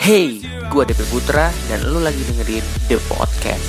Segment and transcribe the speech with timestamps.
[0.00, 0.40] Hey,
[0.72, 3.68] gue DP Putra dan lu lagi dengerin The Podcast.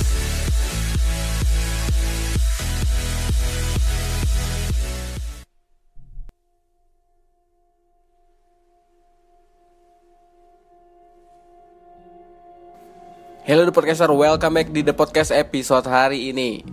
[13.44, 16.64] Hello The Podcaster, welcome back di The Podcast episode hari ini.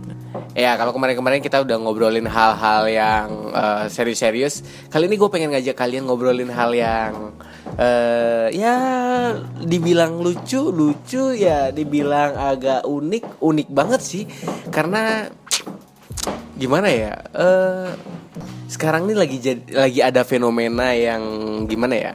[0.55, 4.63] Ya kalau kemarin-kemarin kita udah ngobrolin hal-hal yang uh, serius-serius.
[4.87, 7.35] Kali ini gue pengen ngajak kalian ngobrolin hal yang
[7.79, 8.75] uh, Ya
[9.63, 14.23] dibilang lucu, lucu ya dibilang agak unik, unik banget sih.
[14.67, 15.31] Karena
[16.59, 17.87] gimana ya uh,
[18.67, 21.23] Sekarang ini lagi, jadi, lagi ada fenomena yang
[21.65, 22.13] gimana ya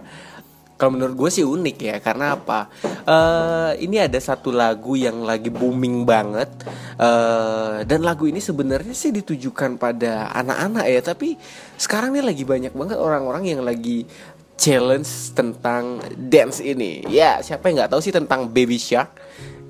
[0.74, 1.96] kalau menurut gue sih unik ya.
[2.02, 2.66] Karena apa?
[3.06, 6.50] Uh, ini ada satu lagu yang lagi booming banget.
[6.98, 11.34] Uh, dan lagu ini sebenarnya sih ditujukan pada anak-anak ya tapi
[11.74, 14.06] sekarang ini lagi banyak banget orang-orang yang lagi
[14.54, 19.20] challenge tentang dance ini ya siapa yang nggak tahu sih tentang Baby Shark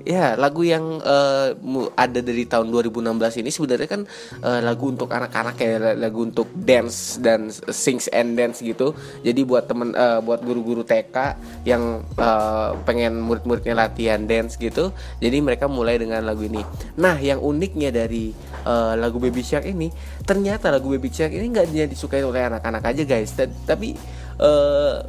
[0.05, 1.49] Ya, lagu yang uh,
[1.97, 4.01] ada dari tahun 2016 ini sebenarnya kan
[4.45, 8.93] uh, lagu untuk anak-anak ya, lagu untuk dance dan sings and dance gitu.
[9.25, 14.93] Jadi buat temen uh, buat guru-guru TK yang uh, pengen murid-muridnya latihan dance gitu.
[15.17, 16.61] Jadi mereka mulai dengan lagu ini.
[17.01, 18.29] Nah, yang uniknya dari
[18.61, 19.89] uh, lagu Baby Shark ini,
[20.21, 23.33] ternyata lagu Baby Shark ini nggak hanya disukai oleh anak-anak aja, guys.
[23.65, 23.97] Tapi
[24.39, 25.05] uh,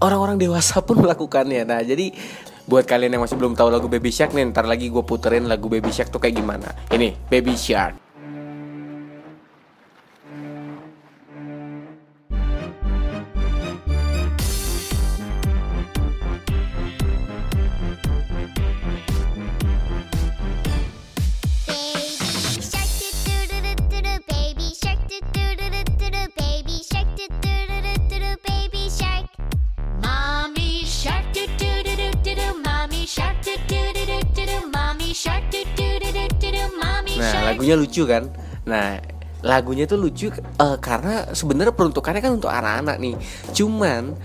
[0.00, 1.64] orang-orang dewasa pun melakukannya.
[1.64, 2.12] Nah, jadi
[2.66, 5.70] buat kalian yang masih belum tahu lagu Baby Shark nih ntar lagi gue puterin lagu
[5.70, 8.05] Baby Shark tuh kayak gimana ini Baby Shark
[37.46, 38.28] lagunya lucu kan?
[38.66, 38.98] Nah
[39.46, 43.14] lagunya tuh lucu uh, karena sebenarnya peruntukannya kan untuk anak-anak nih.
[43.54, 44.18] Cuman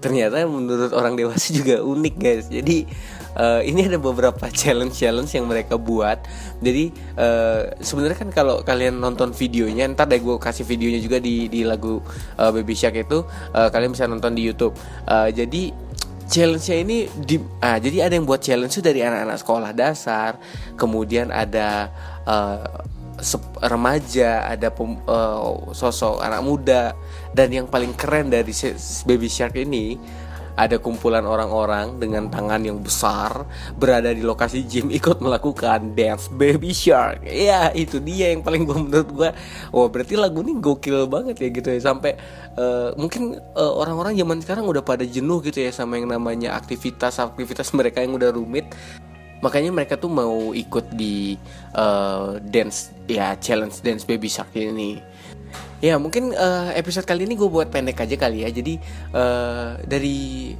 [0.00, 2.46] ternyata menurut orang dewasa juga unik guys.
[2.48, 2.88] Jadi
[3.36, 6.24] uh, ini ada beberapa challenge challenge yang mereka buat.
[6.60, 11.46] Jadi uh, sebenarnya kan kalau kalian nonton videonya ntar deh gue kasih videonya juga di
[11.46, 12.00] di lagu
[12.40, 13.22] uh, Baby Shark itu
[13.54, 14.74] uh, kalian bisa nonton di YouTube.
[15.06, 15.72] Uh, jadi
[16.30, 20.38] challenge-nya ini di ah jadi ada yang buat challenge itu dari anak-anak sekolah dasar,
[20.78, 21.90] kemudian ada
[22.30, 22.86] uh,
[23.66, 26.96] remaja, ada pem, uh, sosok anak muda
[27.34, 28.54] dan yang paling keren dari
[29.04, 29.98] Baby Shark ini
[30.60, 33.48] ada kumpulan orang-orang dengan tangan yang besar
[33.80, 37.24] berada di lokasi gym ikut melakukan dance baby shark.
[37.24, 39.30] Ya itu dia yang paling gue menurut gue
[39.72, 41.80] wah berarti lagu ini gokil banget ya gitu ya.
[41.80, 42.20] Sampai
[42.60, 47.72] uh, mungkin uh, orang-orang zaman sekarang udah pada jenuh gitu ya sama yang namanya aktivitas-aktivitas
[47.72, 48.68] mereka yang udah rumit
[49.40, 51.36] makanya mereka tuh mau ikut di
[51.76, 55.00] uh, dance ya challenge dance baby shark ini
[55.80, 58.52] Ya mungkin uh, episode kali ini gue buat pendek aja kali ya.
[58.52, 58.76] Jadi
[59.16, 60.52] uh, dari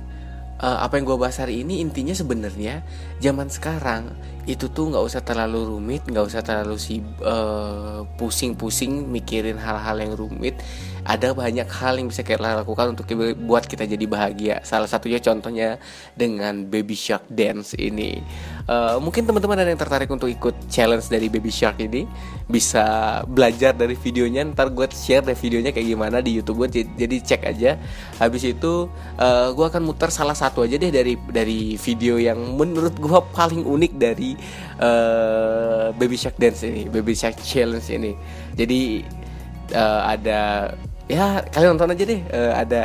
[0.65, 2.81] uh, apa yang gue bahas hari ini intinya sebenarnya
[3.21, 4.17] zaman sekarang
[4.49, 10.17] itu tuh nggak usah terlalu rumit, nggak usah terlalu si uh, pusing-pusing mikirin hal-hal yang
[10.17, 10.57] rumit
[11.05, 13.09] ada banyak hal yang bisa kita lakukan untuk
[13.41, 14.57] buat kita jadi bahagia.
[14.67, 15.81] Salah satunya contohnya
[16.13, 18.21] dengan Baby Shark Dance ini.
[18.69, 22.05] Uh, mungkin teman-teman ada yang tertarik untuk ikut challenge dari Baby Shark ini,
[22.47, 24.45] bisa belajar dari videonya.
[24.53, 26.85] Ntar gue share deh videonya kayak gimana di YouTube gue.
[26.85, 27.81] Jadi cek aja.
[28.21, 32.39] Habis itu uh, eh, gue akan muter salah satu aja deh dari dari video yang
[32.59, 34.37] menurut gue paling unik dari
[34.79, 38.13] uh, Baby Shark Dance ini, Baby Shark Challenge ini.
[38.55, 38.81] Jadi
[39.75, 40.73] uh, ada
[41.11, 42.21] ya kalian nonton aja deh.
[42.31, 42.81] Uh, ada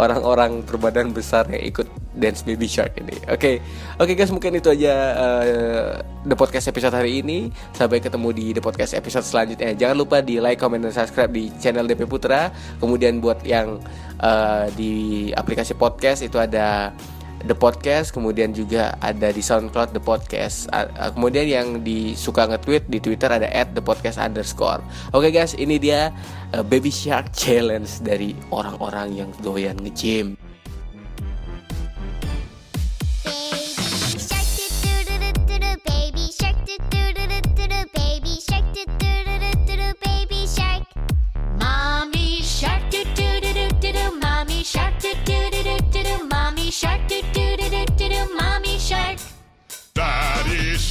[0.00, 1.84] orang-orang berbadan besar yang ikut
[2.16, 3.14] dance baby shark ini.
[3.28, 3.36] Oke.
[3.36, 3.54] Okay.
[4.00, 5.92] oke okay, guys mungkin itu aja uh,
[6.24, 7.52] the podcast episode hari ini.
[7.76, 9.76] Sampai ketemu di the podcast episode selanjutnya.
[9.76, 12.48] Jangan lupa di like comment dan subscribe di channel DP Putra.
[12.80, 13.76] Kemudian buat yang
[14.24, 16.96] uh, di aplikasi podcast itu ada
[17.44, 20.68] The Podcast, kemudian juga ada di SoundCloud The Podcast.
[21.16, 24.84] kemudian yang disuka nge-tweet di Twitter ada at The Podcast underscore.
[25.16, 26.12] Oke okay guys, ini dia
[26.52, 30.49] uh, Baby Shark Challenge dari orang-orang yang doyan nge-gym.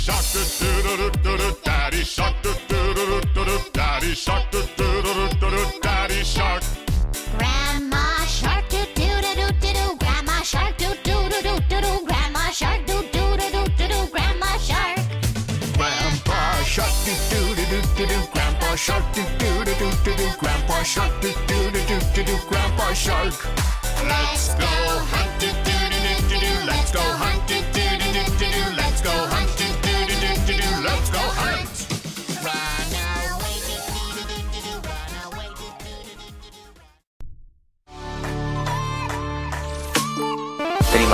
[0.09, 3.59] shark, do do do do do daddy shark, doo doo doo doo doo.
[3.73, 5.79] daddy shark, doo doo doo doo doo.
[5.81, 6.63] daddy shark.
[7.37, 9.73] Grandma shark, doo doo doo doo doo.
[9.73, 11.81] do grandma shark, doo doo doo doo doo.
[11.81, 13.87] do grandma shark, doo doo doo doo doo.
[13.87, 14.97] do grandma shark.
[15.77, 18.07] Grandpa shark, doo doo doo doo doo.
[18.07, 20.15] do grandpa shark, doo doo doo doo doo.
[20.17, 22.23] do grandpa shark, doo doo doo doo doo.
[22.25, 23.33] do grandpa shark.
[24.09, 24.71] Let's go
[25.11, 26.51] hunt, doo doo doo doo do.
[26.65, 28.75] Let's go hunt, doo doo doo doo doo.
[28.75, 29.38] Let's go hunt.